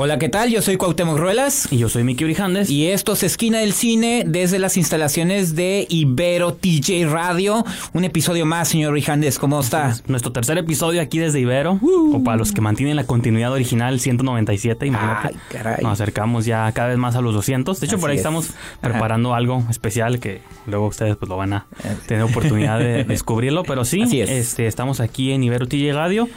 [0.00, 0.48] Hola, ¿qué tal?
[0.48, 1.66] Yo soy Cuauhtémoc Ruelas.
[1.72, 2.70] Y yo soy Miki Brijandes.
[2.70, 7.64] Y esto es Esquina del Cine desde las instalaciones de Ibero TJ Radio.
[7.94, 9.40] Un episodio más, señor Brijandes.
[9.40, 9.90] ¿Cómo está?
[9.90, 11.80] Es nuestro tercer episodio aquí desde Ibero.
[11.82, 15.28] O para los que mantienen la continuidad original 197, imagínate.
[15.30, 15.82] Ay, caray.
[15.82, 17.80] Nos acercamos ya cada vez más a los 200.
[17.80, 18.20] De hecho, por ahí es.
[18.20, 18.90] estamos Ajá.
[18.92, 21.66] preparando algo especial que luego ustedes pues lo van a
[22.06, 23.64] tener oportunidad de descubrirlo.
[23.64, 24.30] Pero sí, es.
[24.30, 26.28] este estamos aquí en Ibero TJ Radio.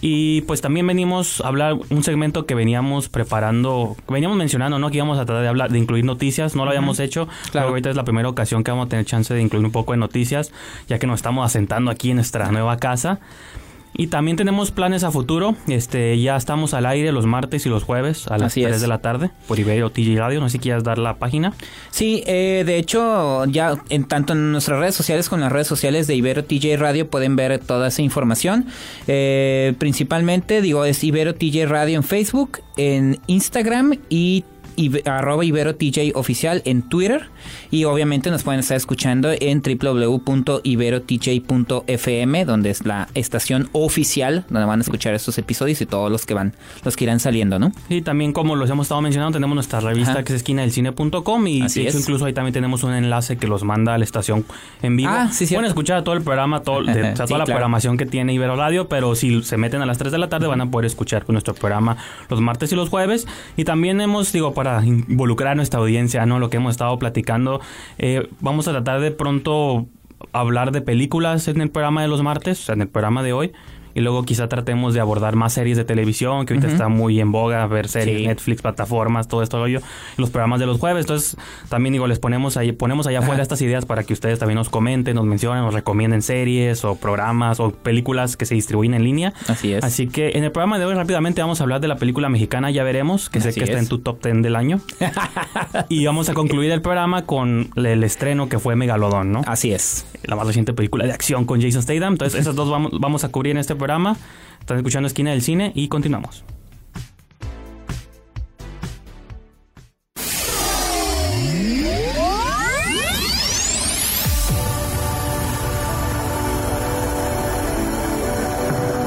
[0.00, 4.90] Y pues también venimos a hablar un segmento que veníamos preparando, que veníamos mencionando, ¿no?
[4.90, 7.38] Que íbamos a tratar de hablar, de incluir noticias, no lo habíamos hecho, Claro.
[7.52, 9.92] pero ahorita es la primera ocasión que vamos a tener chance de incluir un poco
[9.92, 10.52] de noticias,
[10.88, 13.20] ya que nos estamos asentando aquí en nuestra nueva casa.
[13.98, 17.82] Y también tenemos planes a futuro, este, ya estamos al aire los martes y los
[17.82, 18.80] jueves a las Así 3 es.
[18.82, 21.54] de la tarde por Ibero TG Radio, no sé si quieras dar la página.
[21.90, 25.66] Sí, eh, de hecho, ya en tanto en nuestras redes sociales como en las redes
[25.66, 28.66] sociales de Ibero TJ Radio pueden ver toda esa información.
[29.06, 34.44] Eh, principalmente, digo, es Ibero TJ Radio en Facebook, en Instagram y
[35.06, 37.28] arroba Ibero TJ oficial en Twitter.
[37.70, 44.80] Y obviamente nos pueden estar escuchando en www.iberotj.fm, donde es la estación oficial donde van
[44.80, 47.72] a escuchar estos episodios y todos los que van, los que irán saliendo, ¿no?
[47.88, 50.24] Y también como los hemos estado mencionando, tenemos nuestra revista Ajá.
[50.24, 52.04] que es esquina del cine.com y Así de hecho es.
[52.04, 54.44] incluso ahí también tenemos un enlace que los manda a la estación
[54.82, 55.10] en vivo.
[55.12, 55.60] Ah, sí, cierto.
[55.60, 57.56] Pueden escuchar todo el programa, todo, de- o sea, Sí, toda la claro.
[57.58, 60.46] programación que tiene Ibero Radio, pero si se meten a las 3 de la tarde
[60.46, 61.96] van a poder escuchar nuestro programa
[62.28, 63.26] los martes y los jueves.
[63.56, 66.38] Y también hemos, digo, para involucrar a nuestra audiencia, ¿no?
[66.38, 67.60] Lo que hemos estado platicando,
[67.98, 69.86] eh, vamos a tratar de pronto
[70.32, 73.32] hablar de películas en el programa de los martes, o sea, en el programa de
[73.32, 73.52] hoy.
[73.96, 77.32] Y luego quizá tratemos de abordar más series de televisión, que ahorita está muy en
[77.32, 78.26] boga, ver series, Sí.
[78.26, 79.80] Netflix, plataformas, todo esto rollo,
[80.18, 81.04] los programas de los jueves.
[81.04, 81.36] Entonces,
[81.70, 84.68] también digo, les ponemos ahí, ponemos allá afuera estas ideas para que ustedes también nos
[84.68, 89.32] comenten, nos mencionen, nos recomienden series o programas o películas que se distribuyen en línea.
[89.48, 89.82] Así es.
[89.82, 92.70] Así que en el programa de hoy rápidamente vamos a hablar de la película mexicana
[92.70, 93.82] Ya Veremos, que sé Así que está es.
[93.84, 94.80] en tu top 10 del año.
[95.88, 99.42] y vamos a concluir el programa con el estreno que fue Megalodón, ¿no?
[99.46, 100.06] Así es.
[100.26, 102.14] La más reciente película de acción con Jason Statham.
[102.14, 104.16] Entonces, esas dos vamos, vamos a cubrir en este programa.
[104.60, 106.44] Están escuchando Esquina del Cine y continuamos.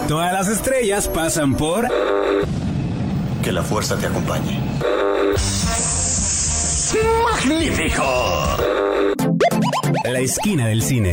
[0.08, 1.88] Todas las estrellas pasan por
[3.44, 4.60] Que la fuerza te acompañe.
[10.06, 11.12] La Esquina del Cine.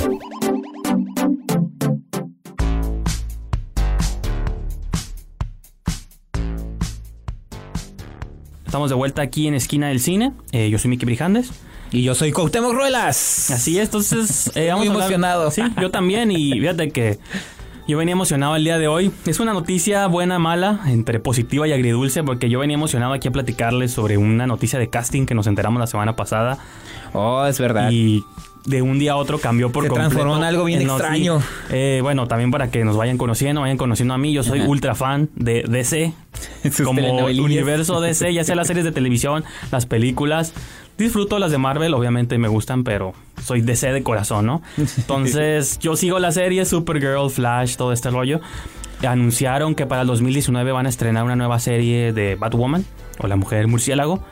[8.64, 10.32] Estamos de vuelta aquí en Esquina del Cine.
[10.52, 11.50] Eh, yo soy Miki Brijandes.
[11.92, 13.50] Y yo soy Cuauhtémoc Ruelas.
[13.50, 14.50] Así es, entonces...
[14.56, 15.50] eh, vamos Muy a hablar- emocionado.
[15.52, 16.30] Sí, yo también.
[16.32, 17.18] Y fíjate que
[17.86, 19.12] yo venía emocionado el día de hoy.
[19.26, 23.30] Es una noticia buena, mala, entre positiva y agridulce, porque yo venía emocionado aquí a
[23.30, 26.58] platicarles sobre una noticia de casting que nos enteramos la semana pasada.
[27.12, 27.90] Oh, es verdad.
[27.92, 28.24] y
[28.64, 30.10] de un día a otro cambió por Se completo.
[30.10, 31.40] transformó en algo bien extraño.
[31.70, 34.68] Eh, bueno, también para que nos vayan conociendo, vayan conociendo a mí, yo soy Ajá.
[34.68, 36.12] ultra fan de DC,
[36.84, 40.52] como el universo DC, ya sea las series de televisión, las películas.
[40.98, 44.62] Disfruto las de Marvel, obviamente me gustan, pero soy DC de corazón, ¿no?
[44.96, 48.40] Entonces, yo sigo la serie Supergirl, Flash, todo este rollo.
[49.06, 52.84] Anunciaron que para el 2019 van a estrenar una nueva serie de Batwoman,
[53.18, 54.22] o la mujer murciélago,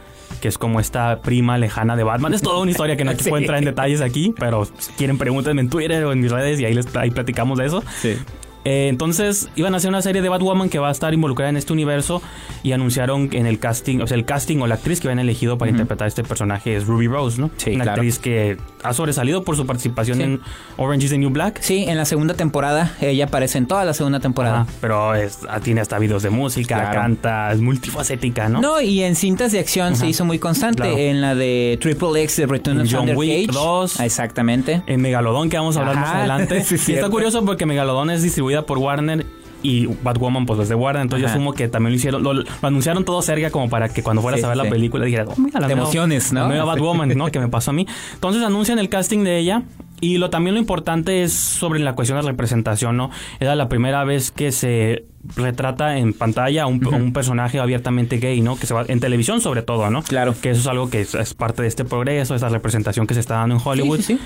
[0.41, 2.33] que es como esta prima lejana de Batman.
[2.35, 3.29] Es toda una historia que no Sí.
[3.29, 6.59] puedo entrar en detalles aquí, pero si quieren pregúntenme en Twitter o en mis redes
[6.61, 7.83] y ahí, les, ahí platicamos de eso.
[8.01, 8.17] Sí.
[8.65, 11.57] Eh, entonces iban a hacer una serie de Batwoman que va a estar involucrada en
[11.57, 12.23] este universo
[12.63, 15.59] y anunciaron en el casting, o sea, el casting o la actriz que habían elegido
[15.59, 17.51] para interpretar a este personaje es Ruby Rose, ¿no?
[17.59, 18.01] Sí, una claro.
[18.01, 20.23] actriz que ha sobresalido por su participación Sí.
[20.25, 20.41] en
[20.77, 21.59] Orange is the New Black.
[21.61, 22.95] Sí, en la segunda temporada.
[23.01, 24.63] Ella aparece en toda la segunda temporada.
[24.63, 27.01] Ajá, pero es- tiene hasta videos de música, Claro.
[27.01, 28.61] canta, es multifacética, ¿no?
[28.61, 28.81] ¿no?
[28.81, 30.83] y en cintas de acción se hizo muy constante.
[30.83, 30.97] Claro.
[30.99, 33.59] En la de Triple X de Return of John Wick Cage.
[33.59, 34.01] 2.
[34.01, 34.83] Exactamente.
[34.87, 36.63] En Megalodón, que vamos a hablar más adelante.
[36.65, 38.23] sí, y está curioso porque Megalodón es
[38.55, 39.27] distribuida por Warner
[39.63, 41.03] y Batwoman pues es de Warner.
[41.03, 41.35] Entonces Ajá.
[41.35, 44.21] yo asumo que también lo hicieron, lo, lo anunciaron todo cerca como para que cuando
[44.21, 44.65] fueras Sí, a ver sí.
[44.65, 46.41] la película dijeras, oh, mira, la nueva- emociones, ¿no?
[46.43, 47.27] La nueva Batwoman, ¿no?
[47.33, 47.87] Que me pasó a mí.
[48.15, 49.63] Entonces anuncian el casting de ella.
[50.01, 53.11] Y lo también lo importante es sobre la cuestión de representación, ¿no?
[53.41, 55.07] Era la primera vez que se
[55.37, 58.57] retrata en pantalla a un, personaje abiertamente gay, ¿no?
[58.57, 60.03] Que se va en televisión sobre todo, ¿no?
[60.03, 60.35] Claro.
[60.41, 63.21] Que eso es algo que es, es parte de este progreso, esa representación que se
[63.21, 63.99] está dando en Hollywood.
[63.99, 64.21] Sí, sí, sí.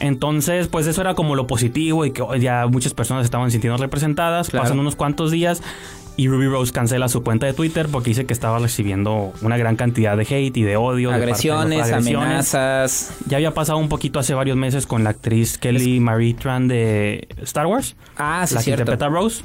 [0.00, 4.48] Entonces, pues eso era como lo positivo y que ya muchas personas estaban sintiendo representadas.
[4.48, 4.64] Claro.
[4.64, 5.62] Pasan unos cuantos días
[6.16, 9.76] y Ruby Rose cancela su cuenta de Twitter porque dice que estaba recibiendo una gran
[9.76, 11.10] cantidad de hate y de odio.
[11.10, 13.10] de parte de los- Agresiones, amenazas.
[13.26, 17.26] Ya había pasado un poquito hace varios meses con la actriz Kelly Marie Tran de
[17.42, 17.96] Star Wars.
[18.16, 19.42] Ah, sí, la que interpreta a Rose,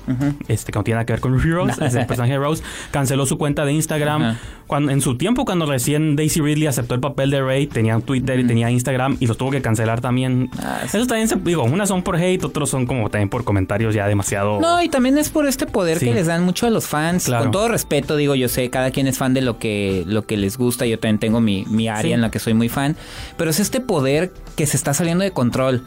[0.48, 2.64] este, que no tiene nada que ver con Ruby Rose, es el personaje de Rose,
[2.92, 4.38] canceló su cuenta de Instagram.
[4.68, 8.40] Cuando, en su tiempo, cuando recién Daisy Ridley aceptó el papel de Rey, tenía Twitter
[8.40, 10.50] y tenía Instagram y los tuvo que cancelar también.
[10.62, 10.98] Ah, sí.
[10.98, 14.08] Eso también se, digo, unas son por hate, otros son como también por comentarios ya
[14.08, 14.60] demasiado.
[14.62, 16.06] No, y también es por este poder Sí.
[16.06, 17.26] que les dan mucho a los fans.
[17.26, 17.44] Claro.
[17.46, 20.38] Con todo respeto, digo, yo sé, cada quien es fan de lo que, lo que
[20.38, 20.86] les gusta.
[20.86, 22.12] Yo también tengo mi, mi área Sí.
[22.14, 22.96] en la que soy muy fan.
[23.38, 25.84] Pero es este poder que se está saliendo de control.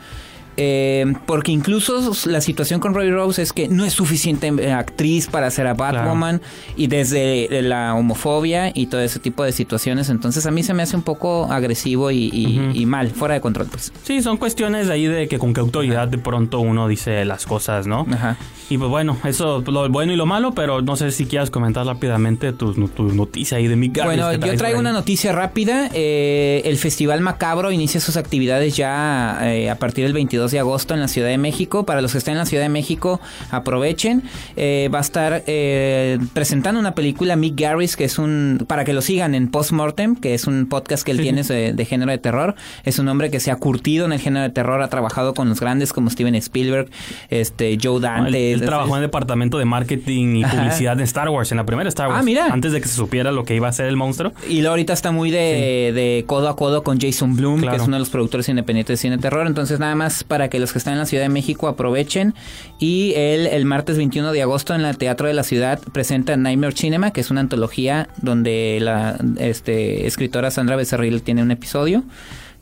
[0.57, 5.27] Eh, porque incluso la situación con Roy Rose es que no es suficiente eh, actriz
[5.27, 6.41] para ser a Batwoman
[6.77, 10.09] y desde la homofobia y todo ese tipo de situaciones.
[10.11, 12.71] Entonces a mí se me hace un poco agresivo y, y- Ujú.
[12.79, 13.93] y mal, fuera de control, pues.
[14.05, 17.47] Sí, son cuestiones de ahí de que con qué autoridad de pronto uno dice las
[17.47, 18.07] cosas, ¿no?
[18.13, 18.37] Ajá.
[18.71, 21.85] Y pues bueno, eso lo bueno y lo malo, pero no sé si quieras comentar
[21.85, 25.91] rápidamente tu, tu noticia ahí de mi Bueno, yo traigo una noticia rápida.
[25.93, 30.95] Eh, el Festival Macabro inicia sus actividades ya eh, a partir del 22 de agosto
[30.95, 31.85] en la Ciudad de México.
[31.87, 34.23] Para los que estén en la Ciudad de México, aprovechen.
[34.57, 38.65] Eh, va a estar eh, presentando una película Mick Garris, que es un...
[38.67, 41.23] Para que lo sigan en Postmortem, que es un podcast que él Sí.
[41.25, 42.55] tiene de, de género de terror.
[42.85, 45.49] Es un hombre que se ha curtido en el género de terror, ha trabajado con
[45.49, 46.89] los grandes como Steven Spielberg,
[47.31, 48.53] este Joe Dante.
[48.55, 50.57] Él, él trabajó en el departamento de marketing y Ajá.
[50.59, 52.19] publicidad de Star Wars, en la primera Star Wars.
[52.21, 52.47] Ah, mira.
[52.47, 54.33] Antes de que se supiera lo que iba a ser el monstruo.
[54.49, 57.77] Y luego ahorita está muy de, de codo a codo con Jason Bloom, Claro.
[57.77, 59.47] que es uno de los productores independientes de cine de terror.
[59.47, 62.33] Entonces, nada más para que los que están en la Ciudad de México aprovechen.
[62.79, 66.75] Y él, el martes 21 de agosto, en el Teatro de la Ciudad, presenta Nightmare
[66.75, 72.03] Cinema, que es una antología donde la este, escritora Sandra Becerril tiene un episodio.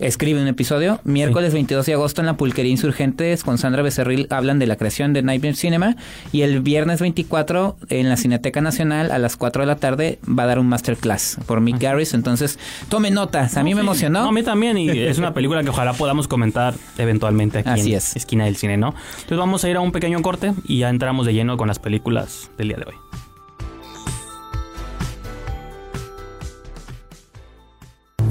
[0.01, 0.99] Escribe un episodio.
[1.05, 5.13] Miércoles 22 de agosto en la Pulquería Insurgentes con Sandra Becerril hablan de la creación
[5.13, 5.95] de Nightmare Cinema.
[6.33, 10.45] Y el viernes 24 en la Cineteca Nacional a las 4 de la tarde va
[10.45, 12.15] a dar un masterclass por Mick Garris.
[12.15, 12.59] Entonces,
[12.89, 13.59] tome notas.
[13.59, 13.87] A mí me Sí.
[13.87, 14.23] emocionó.
[14.23, 14.79] No, a mí también.
[14.79, 18.17] Y es una película que ojalá podamos comentar eventualmente aquí Así en es.
[18.17, 18.95] Esquina del Cine, ¿no?
[19.17, 21.79] Entonces vamos a ir a un pequeño corte y ya entramos de lleno con las
[21.79, 22.95] películas del día de hoy.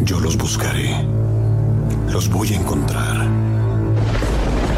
[0.03, 0.95] Yo los buscaré.
[2.11, 3.27] Los voy a encontrar.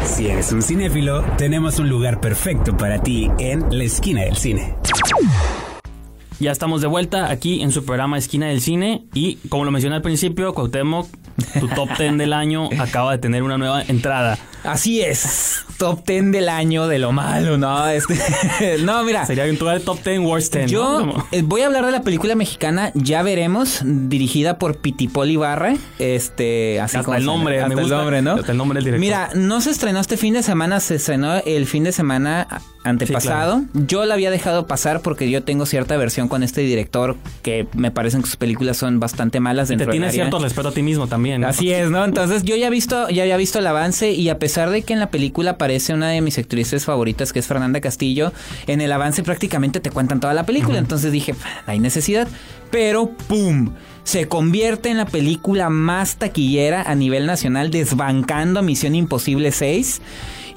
[0.04, 4.74] Si eres un cinéfilo, tenemos un lugar perfecto para ti en la esquina del cine.
[6.38, 9.96] Ya estamos de vuelta aquí en su programa Esquina del Cine y como lo mencioné
[9.96, 11.08] al principio, Cuauhtémoc,
[11.60, 14.38] tu top 10 del año acaba de tener una nueva entrada.
[14.64, 15.64] Así es.
[15.78, 17.88] Top 10 del año de lo malo, ¿no?
[17.88, 18.14] Este,
[18.82, 19.26] no, mira.
[19.26, 20.70] Sería en tu top 10 worst 10.
[20.70, 25.74] Yo eh, voy a hablar de la película mexicana Ya Veremos, dirigida por Pitipol Ibarra.
[25.98, 27.96] Este, así Hasta como el nombre, me Hasta el gusta.
[27.96, 28.32] nombre, ¿no?
[28.34, 29.00] Hasta el nombre del director.
[29.00, 32.46] Mira, no se estrenó este fin de semana, se estrenó el fin de semana
[32.84, 33.62] antepasado.
[33.74, 37.90] Yo la había dejado pasar porque yo tengo cierta versión con este director que me
[37.90, 40.24] parecen que sus películas son bastante malas te dentro del tienes área.
[40.24, 41.40] cierto respeto a ti mismo también.
[41.40, 41.48] ¿no?
[41.48, 42.04] Así es, ¿no?
[42.04, 45.00] Entonces yo ya visto, ya había visto el avance y a pesar de que en
[45.00, 48.32] la película aparece una de mis actrices favoritas que es Fernanda Castillo,
[48.66, 52.28] en el avance prácticamente te cuentan toda la película, entonces dije, "Ah, hay necesidad,
[52.70, 53.72] pero ¡pum!
[54.04, 60.02] Se convierte en la película más taquillera a nivel nacional, desbancando a Misión Imposible 6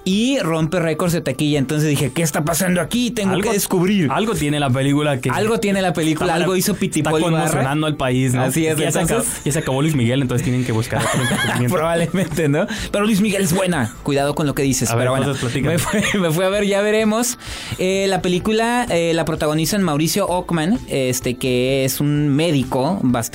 [0.07, 1.57] y rompe récords de taquilla.
[1.57, 3.09] Entonces dije, ¿qué está pasando aquí?
[3.09, 4.07] Tengo que descubrir.
[4.11, 5.31] Algo tiene la película que.
[5.31, 7.37] Algo tiene la película, está- algo hizo Está Pitipol Ibarra.
[7.37, 8.43] conmocionando al país, ¿no?
[8.43, 11.01] Así es, Ya, se entonces- acabó, ya se acabó Luis Miguel, entonces tienen que buscar
[11.03, 11.69] otro.
[11.75, 12.67] Probablemente, ¿no?
[12.91, 13.95] Pero Luis Miguel es buena.
[14.03, 14.91] Cuidado con lo que dices.
[14.91, 15.25] A ver, bueno,
[15.63, 17.39] me fue, me fue a ver, ya veremos.
[17.79, 23.34] Eh, la película eh, la protagonizan Mauricio Ockman, este que es un médico bastante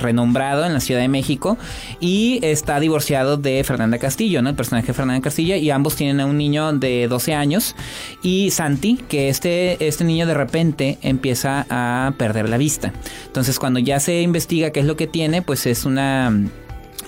[0.00, 1.56] renombrado en la Ciudad de México
[2.00, 4.50] y está divorciado de Fernanda Castillo, ¿no?
[4.50, 7.76] El personaje de Fernanda Castillo y ambos tienen a un niño de 12 años
[8.22, 12.92] y Santi, que este, este niño de repente empieza a perder la vista.
[13.26, 16.32] Entonces cuando ya se investiga qué es lo que tiene, pues es una...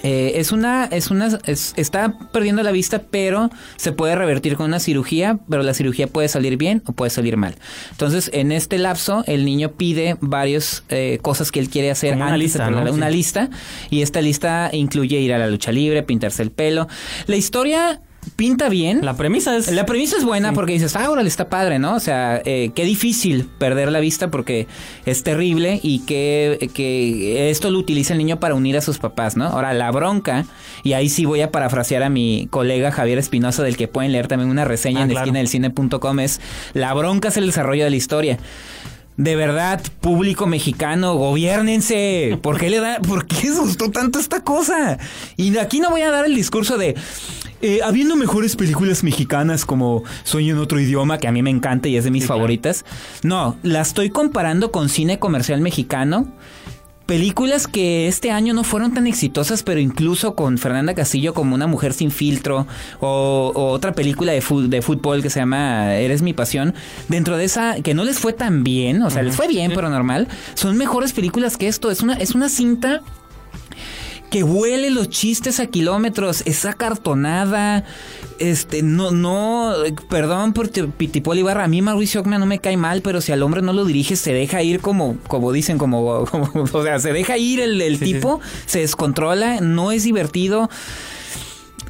[0.07, 4.67] Eh, es una, es una, es- está perdiendo la vista, pero se puede revertir con
[4.67, 7.57] una cirugía, pero la cirugía puede salir bien o puede salir mal.
[7.91, 12.23] Entonces, en este lapso, el niño pide varias eh, cosas que él quiere hacer Como
[12.25, 12.93] una antes lista, de ¿no?
[12.93, 13.13] una Sí.
[13.17, 13.51] lista,
[13.91, 16.87] y esta lista incluye ir a la lucha libre, pintarse el pelo.
[17.27, 18.01] La historia
[18.35, 19.05] pinta bien.
[19.05, 19.71] La premisa es...
[19.71, 21.95] La premisa es buena porque dices, ah, órale, está padre, ¿no?
[21.95, 24.67] O sea, eh, qué difícil perder la vista porque
[25.05, 29.37] es terrible y que, que esto lo utiliza el niño para unir a sus papás,
[29.37, 29.47] ¿no?
[29.47, 30.45] Ahora, la bronca,
[30.83, 34.27] y ahí sí voy a parafrasear a mi colega Javier Espinosa, del que pueden leer
[34.29, 35.25] también una reseña Ah, en claro.
[35.25, 36.41] esquina del cine.com, es
[36.73, 38.39] la bronca es el desarrollo de la historia.
[39.19, 42.39] De verdad, público mexicano, gobiernense.
[42.43, 44.99] ¿Por qué le da, por qué les gustó tanto esta cosa?
[45.39, 46.95] Y aquí no voy a dar el discurso de
[47.63, 51.89] eh, habiendo mejores películas mexicanas como Sueño en otro idioma, que a mí me encanta
[51.89, 52.85] y es de mis favoritas.
[53.23, 56.33] No, la estoy comparando con cine comercial mexicano.
[57.07, 61.69] Películas que este año no fueron tan exitosas, pero incluso con Fernanda Castillo como Una
[61.69, 62.67] mujer sin filtro,
[62.99, 66.75] o, o otra película de, fútbol que se llama Eres mi pasión,
[67.09, 69.89] dentro de esa que no les fue tan bien, o sea, les fue bien, pero
[69.89, 71.93] normal, son mejores películas que esto.
[71.93, 73.03] Es una, es una cinta
[74.31, 77.85] que huele los chistes a kilómetros, esa cartonada,
[78.39, 79.73] este, no, no,
[80.09, 83.43] perdón por Pitipol Ibarra, a mí Mauricio Ockman no me cae mal, pero si al
[83.43, 87.13] hombre no lo dirige, se deja ir como, como dicen, como, como- o sea, se
[87.13, 90.69] deja ir el, el Sí, sí, tipo, se descontrola, no es divertido.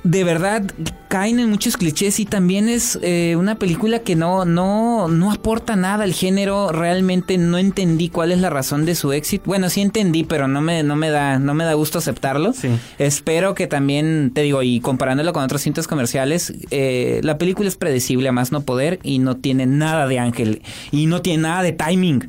[0.07, 0.63] De verdad,
[1.09, 5.75] caen en muchos clichés y también es eh, una película que no, no, no aporta
[5.75, 6.71] nada al género.
[6.71, 9.43] Realmente no entendí cuál es la razón de su éxito.
[9.47, 12.53] Bueno, sí entendí, pero no me, no me da, no me da gusto aceptarlo.
[12.53, 12.69] Sí.
[12.99, 17.75] Espero que también, te digo, y comparándolo con otros cintas comerciales, eh, la película es
[17.75, 21.63] predecible a más no poder y no tiene nada de ángel y no tiene nada
[21.63, 22.29] de timing.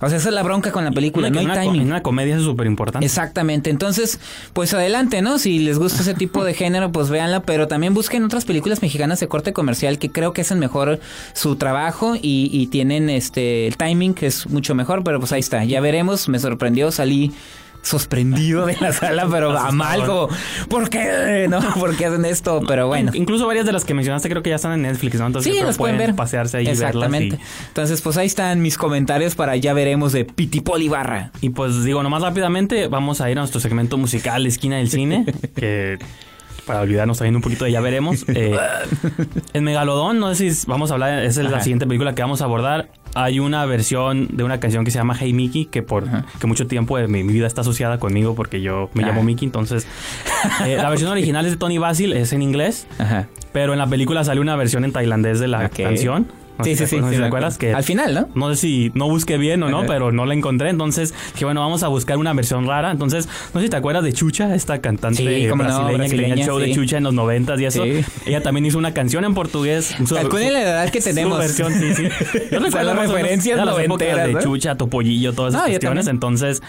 [0.00, 1.82] O sea, esa es la bronca con la película, no hay una, timing.
[1.82, 3.04] una comedia es súper importante.
[3.06, 4.18] Exactamente, entonces,
[4.52, 5.38] pues adelante, ¿no?
[5.38, 9.20] Si les gusta ese tipo de género, pues véanla, pero también busquen otras películas mexicanas
[9.20, 11.00] de corte comercial que creo que hacen mejor
[11.32, 15.40] su trabajo y, y tienen este el timing que es mucho mejor, pero pues ahí
[15.40, 17.32] está, ya veremos, me sorprendió, salí
[17.84, 20.28] sorprendido de la sala, pero a mal, como,
[20.68, 21.46] ¿por qué?
[21.50, 21.60] ¿No?
[21.74, 22.60] ¿Por qué hacen esto?
[22.66, 23.12] Pero bueno.
[23.14, 25.26] Incluso varias de las que mencionaste creo que ya están en Netflix, ¿no?
[25.26, 26.14] Entonces Sí, las pueden ver.
[26.16, 26.88] pasearse ahí y verlas.
[26.88, 27.36] Exactamente.
[27.36, 31.30] Y, Entonces, pues ahí están mis comentarios para ya veremos de Pitipol Ibarra.
[31.40, 35.24] y pues digo, nomás rápidamente vamos a ir a nuestro segmento musical Esquina del Cine,
[35.54, 35.98] que
[36.66, 38.24] para olvidarnos también un poquito de ya veremos.
[38.28, 38.56] Eh,
[39.52, 41.64] en Megalodón, no sé si vamos a hablar, esa es la Ajá.
[41.64, 42.88] siguiente película que vamos a abordar.
[43.14, 46.04] Hay una versión de una canción que se llama Hey Mickey, que por
[46.40, 49.06] que mucho tiempo de mi, mi vida está asociada conmigo porque yo me Ah.
[49.08, 49.46] llamo Mickey.
[49.46, 49.86] Entonces,
[50.66, 53.28] eh, la versión original es de Tony Basil, es en inglés, Ajá.
[53.52, 56.26] pero en la película sale una versión en tailandés de la canción.
[56.58, 56.96] No sí, sí, sí.
[56.98, 58.28] no sí, te acuerdas que Al final, ¿no?
[58.34, 60.70] no sé si no busqué bien o no, pero no la encontré.
[60.70, 62.90] Entonces dije, bueno, vamos a buscar una versión rara.
[62.92, 66.34] Entonces, no sé si te acuerdas de Chucha, esta cantante Sí, no, brasileña, que tenía
[66.34, 66.70] el show de.
[66.72, 67.82] Chucha en los noventas y eso.
[67.84, 68.04] Sí.
[68.26, 69.94] Ella también hizo una canción en portugués.
[70.06, 71.38] Su- Calculen la edad que su tenemos.
[71.38, 72.02] versión, sí, sí.
[72.52, 74.42] Yo O sea, recuerdo las o menos referencias de las épocas noventeras, de.
[74.44, 76.06] Chucha, Topollillo, todas esas cuestiones.
[76.06, 76.62] Entonces,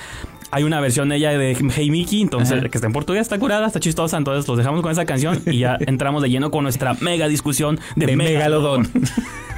[0.51, 2.69] hay una versión de ella de Hey Mickey, entonces, Ajá.
[2.69, 4.17] que está en portugués, está curada, está chistosa.
[4.17, 7.79] Entonces, los dejamos con esa canción y ya entramos de lleno con nuestra mega discusión
[7.95, 8.89] de, De Megalodón.
[8.93, 8.99] Você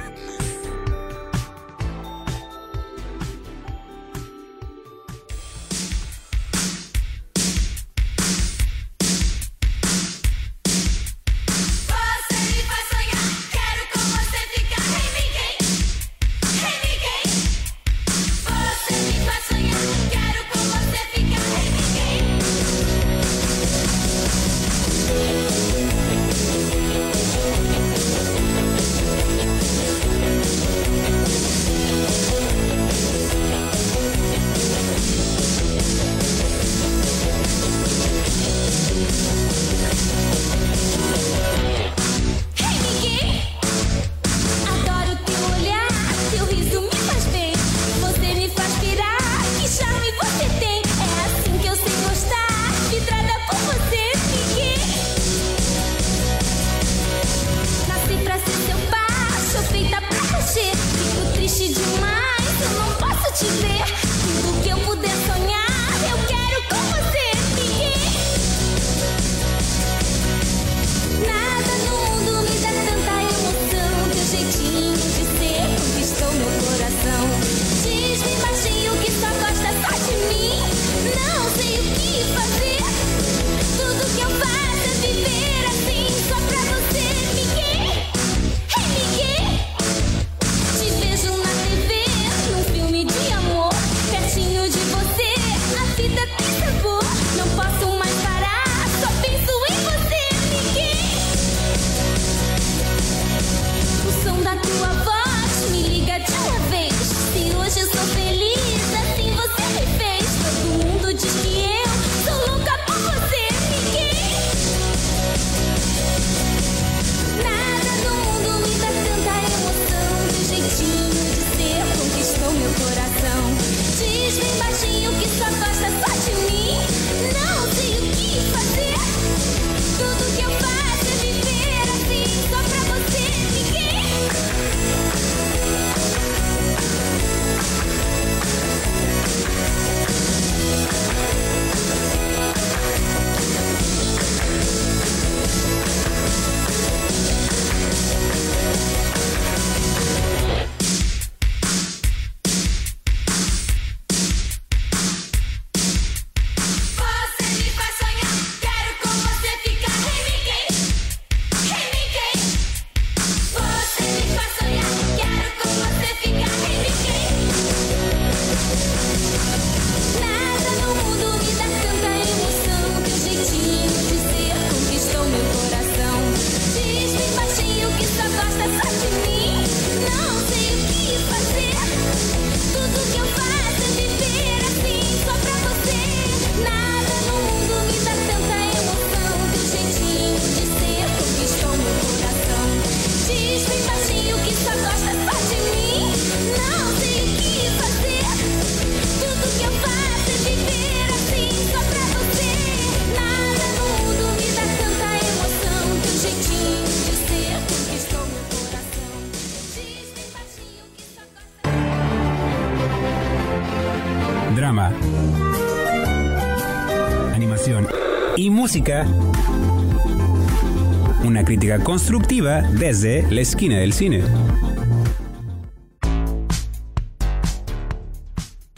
[221.22, 224.22] Una crítica constructiva desde la esquina del cine.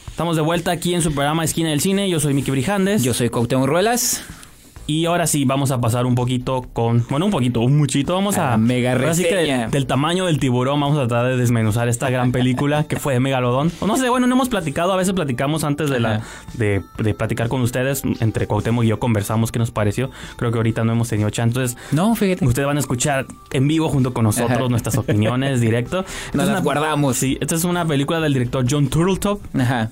[0.09, 2.09] Estamos de vuelta aquí en su programa Esquina del Cine.
[2.09, 3.03] Yo soy Miki Brijandes.
[3.03, 4.23] Yo soy Cuauhtémoc Ruelas.
[4.87, 7.05] Y ahora sí, vamos a pasar un poquito con.
[7.09, 8.13] Bueno, un poquito, un muchito.
[8.13, 8.53] Vamos a.
[8.53, 12.09] A mega ahora sí que del tamaño del tiburón, vamos a tratar de desmenuzar esta
[12.09, 13.71] gran película que fue de Megalodón.
[13.79, 14.91] O no sé, bueno, no hemos platicado.
[14.91, 16.21] A veces platicamos antes de la
[16.55, 18.03] de, de platicar con ustedes.
[18.19, 20.11] Entre Cuauhtémoc y yo conversamos qué nos pareció.
[20.35, 21.51] Creo que ahorita no hemos tenido chance.
[21.51, 22.45] Entonces, No, fíjate.
[22.45, 24.69] Ustedes van a escuchar en vivo junto con nosotros Ajá.
[24.69, 26.05] nuestras opiniones directo.
[26.33, 27.17] Esta Nos guardamos.
[27.17, 29.89] Sí, esta es una película del director John Turtletop, Ajá.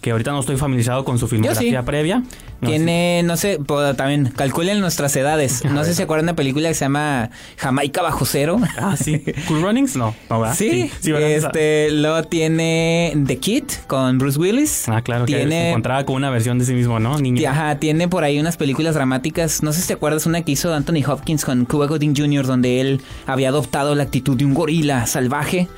[0.00, 1.86] Que ahorita no estoy familiarizado con su filmografía sí.
[1.86, 2.22] previa.
[2.60, 3.58] No, Tiene, no sé,
[3.96, 5.62] también calculen nuestras edades.
[5.70, 8.58] No sé si se acuerdan de una película que se llama Jamaica bajo cero.
[8.60, 8.68] sí.
[8.78, 9.22] Ah, sí.
[9.48, 10.54] Cool Runnings, no, no, ¿verdad?
[10.56, 11.30] Sí, ¿verdad?
[11.30, 14.88] este, luego tiene The Kid con Bruce Willis.
[14.88, 17.18] Ah, claro, que se tiene, encontraba con una versión de sí mismo, ¿no?
[17.18, 17.48] Niño.
[17.48, 19.62] Ajá, tiene por ahí unas películas dramáticas.
[19.62, 22.80] No sé si te acuerdas una que hizo Anthony Hopkins con Cuba Gooding Jr., donde
[22.80, 25.68] él había adoptado la actitud de un gorila salvaje.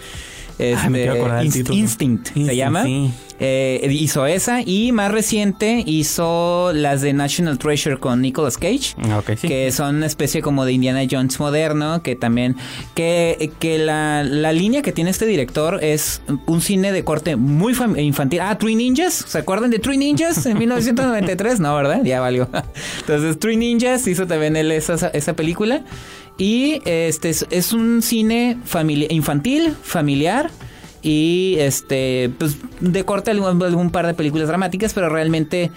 [0.77, 1.79] Ay, me acordar Inst- título.
[1.79, 2.85] Instinct se Instinct, llama.
[2.85, 3.11] sí.
[3.45, 8.95] Eh, hizo esa y más reciente hizo las de National Treasure con Nicolas Cage.
[8.99, 9.49] Ah, ok, sí.
[9.49, 12.55] Que son una especie como de Indiana Jones moderno, que también,
[12.95, 17.75] que, que la, la línea que tiene este director es un cine de corte muy
[17.97, 18.41] infantil.
[18.43, 21.59] Ah, Three Ninjas, ¿se acuerdan de Three Ninjas en 1993?
[21.59, 22.03] No, ¿verdad?
[22.05, 22.49] Ya valió.
[23.01, 25.83] Entonces, Three Ninjas hizo también él esa, esa película.
[26.39, 28.59] Y este es, un cine
[29.11, 30.51] infantil, familiar.
[31.03, 35.71] Y este, pues de corte algún par de películas dramáticas, pero realmente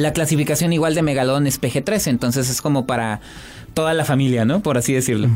[0.00, 3.20] la clasificación igual de Megalón es PG-13, entonces es como para
[3.74, 4.60] toda la familia, ¿no?
[4.60, 5.28] Por así decirlo.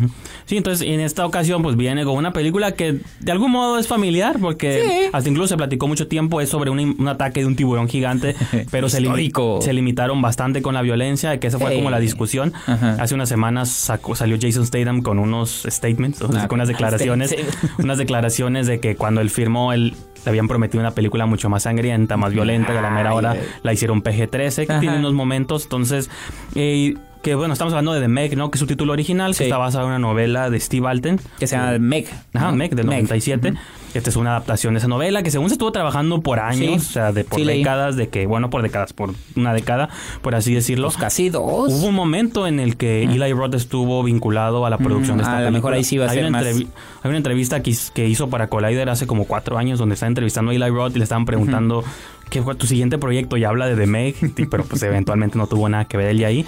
[0.46, 3.86] Sí, entonces en esta ocasión pues viene con una película que de algún modo es
[3.86, 5.10] familiar porque Sí.
[5.12, 8.34] hasta incluso se platicó mucho tiempo es sobre un, un ataque de un tiburón gigante,
[8.72, 12.52] pero se, limi- se limitaron bastante con la violencia, que esa fue como la discusión.
[12.66, 12.96] Ajá.
[13.00, 16.68] Hace unas semanas sacó- salió Jason Statham con unos statements, o sea, Ah, con unas
[16.68, 17.36] declaraciones,
[17.78, 19.94] unas declaraciones de que cuando él firmó él
[20.24, 23.36] le habían prometido una película mucho más sangrienta, más violenta, que a la mera hora
[23.62, 26.10] la hicieron PG-13, que tiene unos momentos, entonces...
[26.54, 28.50] eh, que bueno, estamos hablando de The Meg, ¿no?
[28.50, 29.44] Que es su título original, que Sí.
[29.44, 31.18] está basado en una novela de Steve Alten.
[31.38, 32.06] Que se llama Meg.
[32.34, 32.56] Ajá, ¿no?
[32.56, 33.54] Meg, del 97.
[33.94, 36.88] Esta es una adaptación de esa novela que según se estuvo trabajando por años, Sí.
[36.88, 37.58] o sea, de por Sí, leí.
[37.58, 39.88] décadas, de que, bueno, por décadas, por una década,
[40.20, 40.88] por así decirlo.
[40.88, 41.72] Pues casi dos.
[41.72, 45.22] Hubo un momento en el que Eli Roth estuvo vinculado a la producción Mm, de
[45.22, 45.58] esta a lo película.
[45.58, 46.46] mejor ahí sí va a hay ser una más.
[46.46, 47.70] Hay una entrevista que,
[48.08, 51.04] hizo para Collider hace como cuatro años donde está entrevistando a Eli Roth y le
[51.04, 51.84] estaban preguntando
[52.30, 54.16] qué fue tu siguiente proyecto y habla de The Meg,
[54.50, 56.46] pero pues eventualmente no tuvo nada que ver él y ahí.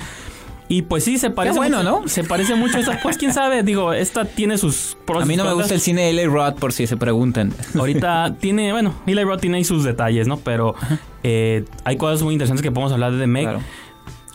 [0.68, 2.08] Y pues sí, se parece bueno, mucho, ¿no?
[2.08, 3.00] Se parece mucho a esta.
[3.00, 6.02] Pues quién sabe, digo, esta tiene sus pros A mí no me gusta el cine
[6.02, 7.52] de Eli Roth, por si se preguntan.
[7.78, 10.38] Ahorita tiene, bueno, Eli Roth tiene ahí sus detalles, ¿no?
[10.38, 10.74] Pero
[11.22, 13.44] eh, hay cosas muy interesantes que podemos hablar de The Meg.
[13.44, 13.60] Claro.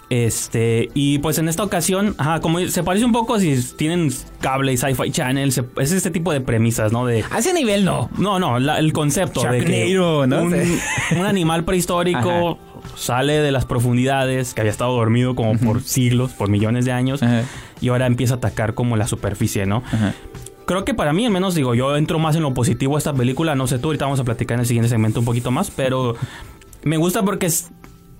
[0.10, 4.74] Este, y pues en esta ocasión, ajá, como se parece un poco si tienen cable
[4.74, 7.06] y sci-fi channel, se- es este tipo de premisas, ¿no?
[7.06, 8.10] De A ese nivel no.
[8.18, 10.44] no, no, la- el concepto de que ¿no?
[10.44, 12.60] un animal prehistórico
[12.96, 17.22] sale de las profundidades, que había estado dormido como por siglos, por millones de años,
[17.82, 19.84] y ahora empieza a atacar como la superficie, ¿no?
[20.66, 23.14] Creo que para mí, al menos digo, yo entro más en lo positivo a esta
[23.14, 23.56] película.
[23.56, 26.16] No sé tú, ahorita vamos a platicar en el siguiente segmento un poquito más, pero
[26.84, 27.72] me gusta porque es-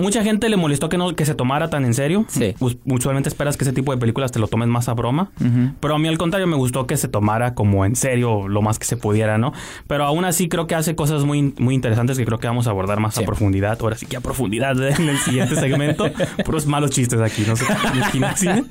[0.02, 2.26] mucha gente le molestó que no que se tomara tan en serio.
[2.28, 2.56] Sí.
[2.60, 5.32] Us- Usualmente esperas que ese tipo de películas te lo tomes más a broma,
[5.80, 8.80] pero a mí al contrario me gustó que se tomara como en serio lo más
[8.80, 9.54] que se pudiera, ¿no?
[9.88, 12.72] Pero aún así creo que hace cosas muy, muy interesantes que creo que vamos a
[12.72, 13.24] abordar más Sí.
[13.24, 13.78] a profundidad.
[13.82, 14.94] Ahora sí que a profundidad ¿eh?
[14.98, 16.06] en el siguiente segmento.
[16.46, 17.66] Puros malos chistes aquí, no sé.
[17.94, 18.64] en la esquina del cine.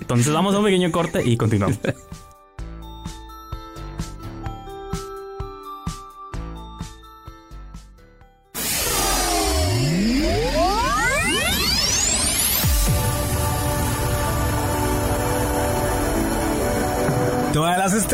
[0.00, 1.78] Entonces vamos a un pequeño corte y continuamos.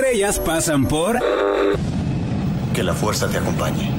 [0.09, 1.19] estrellas pasan por
[2.73, 3.91] Que la fuerza te acompañe.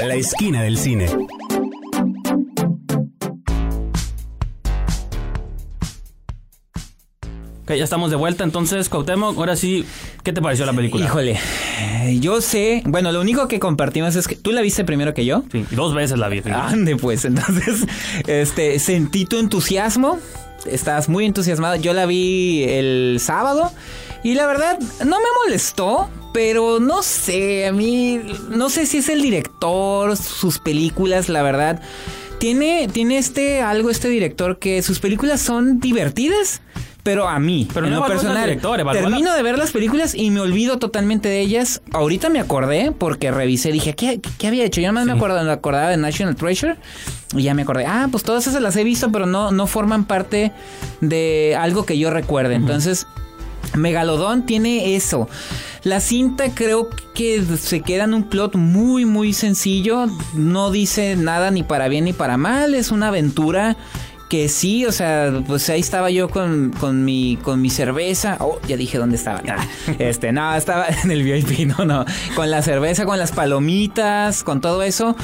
[0.00, 1.08] la esquina del cine.
[7.62, 8.42] Ok, ya estamos de vuelta.
[8.42, 9.84] Entonces, Cuauhtémoc, ahora sí,
[10.22, 11.04] ¿qué te pareció la película?
[11.04, 11.38] Híjole,
[12.18, 12.82] yo sé.
[12.86, 15.44] Bueno, lo único que compartimos es que tú la viste primero que yo.
[15.52, 16.42] Sí, dos veces la vi.
[16.50, 17.86] Ande, pues, entonces,
[18.26, 20.18] este, sentí tu entusiasmo.
[20.66, 21.76] Estás muy entusiasmado.
[21.76, 23.72] Yo la vi el sábado
[24.22, 29.08] y la verdad no me molestó, pero no sé, a mí no sé si es
[29.08, 31.80] el director, sus películas, la verdad.
[32.38, 36.60] Tiene, tiene este algo este director que sus películas son divertidas,
[37.02, 40.30] pero a mí, Pero en no lo personal, director, termino de ver las películas y
[40.30, 41.82] me olvido totalmente de ellas.
[41.92, 44.80] Ahorita me acordé porque revisé, dije, ¿qué, qué había hecho?
[44.80, 46.76] Yo nada más me, acuerdo, me acordaba de National Treasure
[47.32, 50.04] y ya me acordé, ah, pues todas esas las he visto, pero no, no forman
[50.04, 50.52] parte
[51.00, 52.54] de algo que yo recuerde.
[52.54, 53.06] Entonces,
[53.74, 55.28] Megalodón tiene eso.
[55.82, 61.50] La cinta creo que se queda en un plot muy muy sencillo, no dice nada
[61.50, 63.76] ni para bien ni para mal, es una aventura
[64.28, 68.38] que sí, o sea, pues ahí estaba yo con, con mi con mi cerveza.
[68.40, 69.42] Oh, ya dije dónde estaba.
[69.98, 74.60] Este, no, estaba en el VIP, no, no, con la cerveza, con las palomitas, con
[74.60, 75.16] todo eso.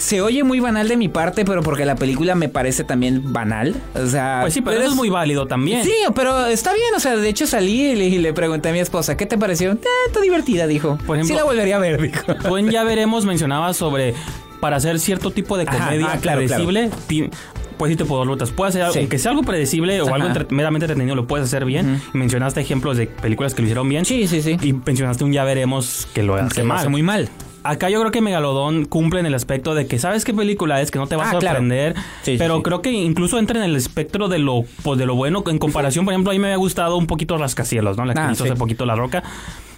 [0.00, 3.74] Se oye muy banal de mi parte, pero porque la película me parece también banal.
[3.94, 5.84] O sea, Pues sí, pero eso es muy válido también.
[5.84, 8.72] Sí, pero está bien, o sea, de hecho salí y le, y le pregunté a
[8.72, 9.72] mi esposa, ¿qué te pareció?
[9.72, 10.96] Eh, está divertida, dijo.
[11.06, 12.34] Por ejemplo- sí la volvería a ver, dijo.
[12.34, 14.14] Tú en Ya Veremos mencionabas sobre
[14.58, 17.28] para hacer cierto tipo de Ajá, comedia ah, claro, predecible, ti-
[17.76, 18.50] pues sí te puedo dar rutas.
[18.52, 18.98] Puedes hacer, Sí.
[19.00, 20.14] aunque sea algo predecible o Ajá.
[20.16, 22.00] algo entre- meramente entretenido, lo puedes hacer bien.
[22.14, 24.06] Y mencionaste ejemplos de películas que lo hicieron bien.
[24.06, 24.56] Sí, sí, sí.
[24.62, 26.78] Y mencionaste un Ya Veremos que lo hace mal.
[26.78, 27.28] hace muy mal.
[27.62, 30.90] Acá yo creo que Megalodón cumple en el aspecto de que sabes qué película es,
[30.90, 31.56] que no te va a Ah, claro.
[31.58, 32.62] sorprender, sí, pero sí.
[32.62, 36.04] creo que incluso entra en el espectro de lo pues, de lo bueno en comparación,
[36.04, 38.04] por ejemplo, a mí me había gustado un poquito Rascacielos, ¿no?
[38.06, 39.22] La que Ah, hizo hace poquito La Roca.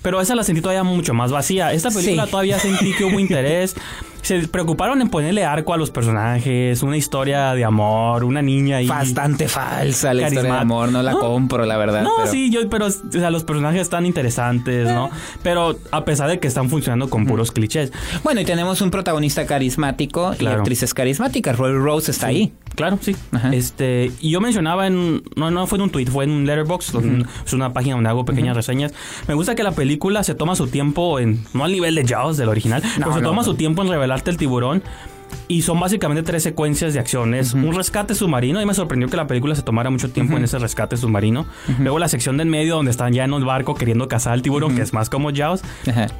[0.02, 1.72] Pero esa la sentí todavía mucho más vacía.
[1.72, 2.30] Esta película Sí.
[2.30, 3.76] todavía sentí que hubo interés.
[4.22, 8.86] Se preocuparon en ponerle arco a los personajes, una historia de amor, una niña y
[8.86, 11.18] Bastante falsa la historia de amor, no la No.
[11.20, 12.02] compro, la verdad.
[12.02, 15.10] no, pero- sí, yo, pero o sea, los personajes están interesantes, ¿no?
[15.42, 17.92] Pero a pesar de que están funcionando con puros clichés.
[18.22, 21.58] Bueno, y tenemos un protagonista carismático y actrices carismáticas.
[21.58, 22.52] Roy Rose está ahí.
[22.76, 23.14] Claro, sí.
[23.32, 23.52] Ajá.
[23.52, 26.92] Este, y yo mencionaba en no no fue en un tweet, fue en un letterbox,
[27.44, 28.94] es una página donde hago pequeñas reseñas.
[29.28, 32.36] Me gusta que la película se toma su tiempo en no al nivel de Jaws
[32.38, 34.82] del original, pero se no, toma su tiempo en revelarte el tiburón.
[35.48, 37.52] Y son básicamente tres secuencias de acciones.
[37.54, 38.60] Un rescate submarino.
[38.62, 41.46] Y me sorprendió que la película se tomara mucho tiempo en ese rescate submarino.
[41.78, 44.74] Luego la sección del medio donde están ya en un barco queriendo cazar al tiburón,
[44.74, 45.62] que es más como Jaws.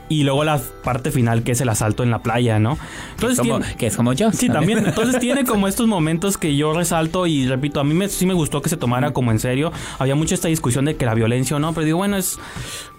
[0.09, 2.79] Y luego la parte final que es el asalto en la playa, ¿no?
[3.15, 4.33] Entonces Como- tiene- que es como yo.
[4.33, 4.85] Sí, también.
[4.87, 8.35] Entonces tiene como estos momentos que yo resalto y repito, a mí me, sí me
[8.35, 9.73] gustó que se tomara como en serio.
[9.99, 12.39] Había mucha esta discusión de que la violencia o no, pero digo, bueno, es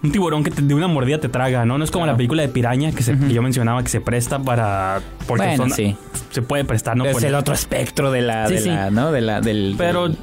[0.02, 1.78] un tiburón que te- de una mordida te traga, ¿no?
[1.78, 4.38] No es como la película de Piraña que, se- que yo mencionaba que se presta
[4.40, 5.00] para...
[5.26, 5.96] Porque Bueno, son- sí.
[6.30, 7.04] Se puede prestar, ¿no?
[7.04, 8.68] es Por- el otro espectro de la, Sí, de sí.
[8.68, 9.12] la, ¿no?
[9.12, 10.18] De la, del, Pero del-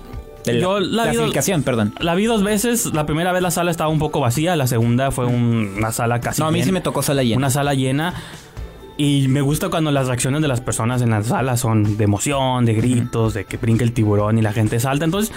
[0.45, 1.93] de la yo la vi dos- perdón.
[1.99, 2.87] La vi dos veces.
[2.93, 4.55] La primera vez la sala estaba un poco vacía.
[4.55, 6.65] La segunda fue un- una sala casi No, a mí llena.
[6.65, 7.37] sí me tocó sala llena.
[7.37, 8.13] Una sala llena.
[8.97, 12.65] Y me gusta cuando las reacciones de las personas en la sala son de emoción,
[12.65, 15.05] de gritos, de que brinca el tiburón y la gente salta.
[15.05, 15.33] Entonces,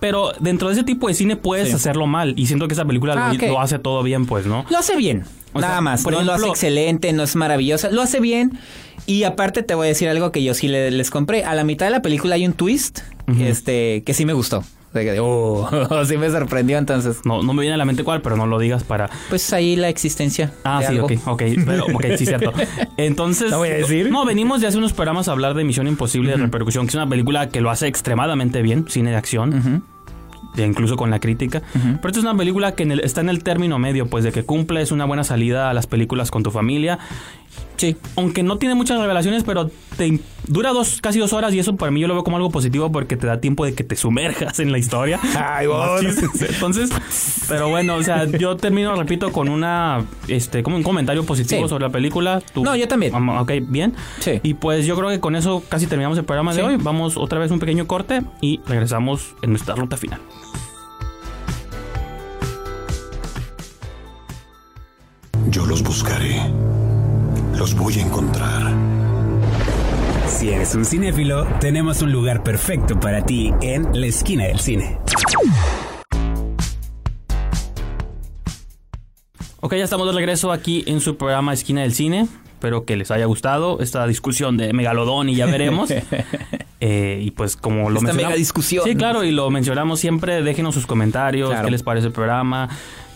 [0.00, 1.74] pero dentro de ese tipo de cine puedes Sí.
[1.74, 2.34] hacerlo mal.
[2.36, 4.64] Y siento que esa película Ah, lo, hace todo bien, pues, ¿no?
[4.70, 5.24] Lo hace bien.
[5.52, 6.02] O nada sea, más.
[6.02, 7.90] por no lo hace excelente, no es maravillosa.
[7.90, 8.58] Lo hace bien.
[9.06, 11.44] Y aparte te voy a decir algo que yo sí le- les compré.
[11.44, 13.00] A la mitad de la película hay un twist
[13.40, 14.64] este, que sí me gustó.
[15.20, 15.68] Oh,
[16.06, 17.22] sí me sorprendió entonces.
[17.24, 19.10] No, no me viene a la mente cuál, pero no lo digas para...
[19.28, 20.52] Pues ahí la existencia.
[20.62, 21.06] Ah, de sí, algo.
[21.06, 22.52] ok, ok, pero, ok, sí, cierto.
[22.96, 24.08] Entonces, No voy a decir.
[24.10, 26.94] No, venimos de hace unos programas a hablar de Misión Imposible de Repercusión, que es
[26.94, 29.82] una película que lo hace extremadamente bien, cine de acción,
[30.56, 31.60] e incluso con la crítica.
[31.72, 34.30] Pero esta es una película que en el- está en el término medio, pues de
[34.30, 37.00] que cumple, es una buena salida a las películas con tu familia.
[37.76, 37.96] Sí.
[38.16, 41.90] Aunque no tiene muchas revelaciones, pero te dura dos, casi dos horas y eso para
[41.90, 44.60] mí yo lo veo como algo positivo porque te da tiempo de que te sumerjas
[44.60, 45.18] en la historia.
[45.36, 46.00] Ay, vos.
[46.02, 46.90] Entonces,
[47.48, 51.68] pero bueno, o sea, yo termino, repito, con una, este, como un comentario positivo Sí.
[51.68, 52.40] sobre la película.
[52.52, 53.14] Tú- No, yo también.
[53.14, 53.94] Am- Ok, bien.
[54.20, 54.40] Sí.
[54.42, 56.66] Y pues yo creo que con eso casi terminamos el programa de Sí.
[56.66, 56.76] hoy.
[56.76, 60.20] Vamos otra vez un pequeño corte y regresamos en nuestra ruta final.
[65.50, 66.40] Yo los buscaré.
[67.56, 68.72] Los voy a encontrar.
[70.28, 74.98] Si eres un cinéfilo, tenemos un lugar perfecto para ti en la esquina del cine.
[79.60, 82.26] Ok, ya estamos de regreso aquí en su programa Esquina del Cine.
[82.54, 85.90] Espero que les haya gustado esta discusión de Megalodón y ya veremos.
[86.86, 88.84] Eh, y pues como lo Esta mencionamos- mega discusión.
[88.84, 90.42] Sí, claro, y lo mencionamos siempre.
[90.42, 91.64] Déjenos sus comentarios, Claro.
[91.64, 92.68] qué les parece el programa,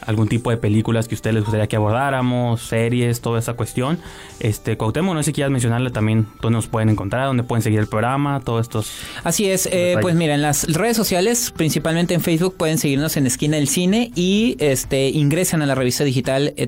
[0.08, 3.98] algún tipo de películas que a ustedes les gustaría que abordáramos, series, toda esa cuestión.
[4.40, 7.78] Este, Cuauhtémoc, no sé si quieras mencionarle también dónde nos pueden encontrar, dónde pueden seguir
[7.78, 8.90] el programa, todos estos...
[9.22, 13.26] Así es, eh, pues mira, en las redes sociales, principalmente en Facebook, pueden seguirnos en
[13.26, 16.66] Esquina del Cine y este ingresan a la revista digital eh,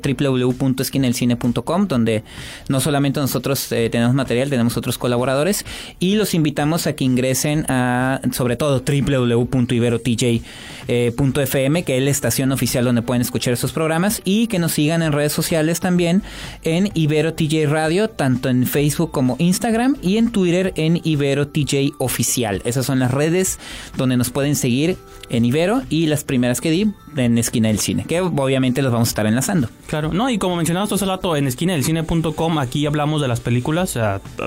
[1.89, 2.25] donde
[2.69, 5.65] no solamente nosotros eh, tenemos material, tenemos otros colaboradores
[5.99, 12.85] y los invitamos a que ingresen a, sobre todo, www.iberotj.fm, que es la estación oficial
[12.85, 16.25] donde pueden escuchar estos programas y que nos sigan en redes sociales también
[16.65, 21.93] en Ibero TJ Radio, tanto en Facebook como Instagram y en Twitter en Ibero TJ
[21.99, 22.61] Oficial.
[22.65, 23.61] Esas son las redes
[23.97, 24.97] donde nos pueden seguir
[25.29, 29.09] en Ibero y las primeras que di en Esquina del Cine, que obviamente los vamos
[29.09, 29.69] a estar enlazando.
[29.87, 33.99] Claro, no, y como mencionabas hace rato, en esquinadelcine.com aquí hablamos de las películas,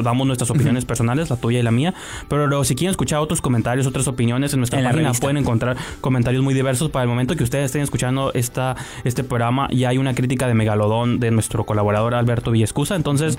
[0.03, 1.93] damos nuestras opiniones personales, la tuya y la mía,
[2.27, 5.77] pero luego, si quieren escuchar otros comentarios, otras opiniones en nuestra En página, pueden encontrar
[6.01, 6.89] comentarios muy diversos.
[6.89, 10.53] Para el momento que ustedes estén escuchando esta, este programa, ya hay una crítica de
[10.53, 13.37] Megalodón de nuestro colaborador Alberto Villescusa, entonces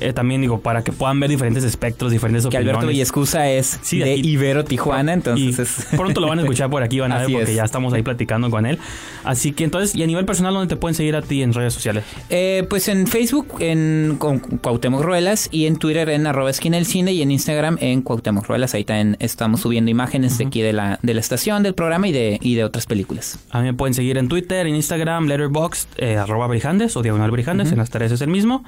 [0.00, 2.70] eh, también digo, para que puedan ver diferentes espectros, diferentes Que opiniones.
[2.74, 6.82] Alberto Villescusa es Sí, de Ibero Tijuana, entonces es- pronto lo van a escuchar por
[6.82, 7.54] aquí, van a ver, porque es.
[7.56, 8.78] ya estamos ahí platicando con él.
[9.24, 11.74] Así que entonces, y a nivel personal, ¿dónde te pueden seguir a ti en redes
[11.74, 12.04] sociales?
[12.30, 16.86] Eh, pues en Facebook en con Cuauhtémoc Ruelas y en Twitter en arroba esquina del
[16.86, 18.74] cine y en Instagram en Cuauhtémoc Ruelas.
[18.74, 22.12] Ahí también estamos subiendo imágenes de aquí de la, de la estación, del programa y
[22.12, 23.38] de, y de otras películas.
[23.50, 27.30] A mí me pueden seguir en Twitter, en Instagram, Letterboxd, eh, arroba Brijandes o Diagonal
[27.30, 28.64] Brijandes, en las tres es el mismo.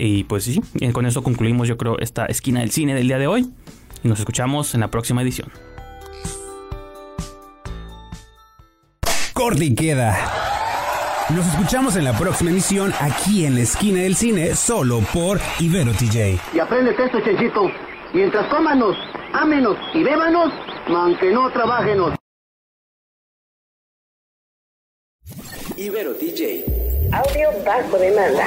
[0.00, 3.18] Y pues sí, y con eso concluimos yo creo esta esquina del cine del día
[3.18, 3.50] de hoy.
[4.04, 5.50] Y nos escuchamos en la próxima edición.
[9.32, 10.16] Corte y queda.
[11.30, 15.92] Nos escuchamos en la próxima emisión aquí en la esquina del cine, solo por Ibero
[15.92, 16.38] TJ.
[16.54, 17.68] Y apréndete esto, Chenchito.
[18.14, 18.96] Mientras cómanos,
[19.32, 20.52] ámenos y bébanos,
[20.86, 22.14] aunque no trabajenos.
[27.10, 28.46] Audio bajo demanda.